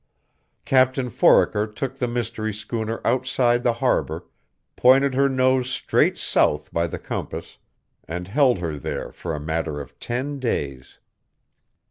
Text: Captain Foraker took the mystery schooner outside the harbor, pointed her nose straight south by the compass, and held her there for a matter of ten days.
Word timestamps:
Captain 0.65 1.11
Foraker 1.11 1.67
took 1.67 1.95
the 1.97 2.07
mystery 2.07 2.51
schooner 2.51 3.01
outside 3.05 3.61
the 3.61 3.73
harbor, 3.85 4.25
pointed 4.75 5.13
her 5.13 5.29
nose 5.29 5.69
straight 5.69 6.17
south 6.17 6.73
by 6.73 6.87
the 6.87 6.97
compass, 6.97 7.59
and 8.07 8.27
held 8.27 8.57
her 8.57 8.77
there 8.79 9.11
for 9.11 9.35
a 9.35 9.39
matter 9.39 9.79
of 9.79 9.99
ten 9.99 10.39
days. 10.39 10.97